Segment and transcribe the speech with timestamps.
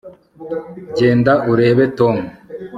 [0.97, 2.17] genda urebe tom